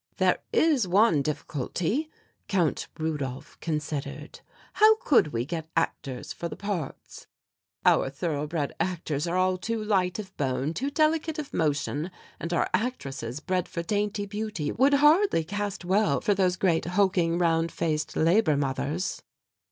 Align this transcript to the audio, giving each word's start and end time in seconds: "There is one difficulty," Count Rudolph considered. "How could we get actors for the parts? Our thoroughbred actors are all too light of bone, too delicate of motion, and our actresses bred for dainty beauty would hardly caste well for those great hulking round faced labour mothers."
"There 0.17 0.39
is 0.51 0.87
one 0.87 1.21
difficulty," 1.21 2.09
Count 2.47 2.87
Rudolph 2.97 3.59
considered. 3.59 4.39
"How 4.73 4.95
could 4.95 5.27
we 5.27 5.45
get 5.45 5.69
actors 5.77 6.33
for 6.33 6.49
the 6.49 6.55
parts? 6.55 7.27
Our 7.85 8.09
thoroughbred 8.09 8.73
actors 8.79 9.27
are 9.27 9.37
all 9.37 9.59
too 9.59 9.83
light 9.83 10.17
of 10.17 10.35
bone, 10.37 10.73
too 10.73 10.89
delicate 10.89 11.37
of 11.37 11.53
motion, 11.53 12.09
and 12.39 12.51
our 12.51 12.67
actresses 12.73 13.41
bred 13.41 13.67
for 13.67 13.83
dainty 13.83 14.25
beauty 14.25 14.71
would 14.71 14.95
hardly 14.95 15.43
caste 15.43 15.85
well 15.85 16.19
for 16.19 16.33
those 16.33 16.55
great 16.55 16.85
hulking 16.85 17.37
round 17.37 17.71
faced 17.71 18.15
labour 18.15 18.57
mothers." 18.57 19.21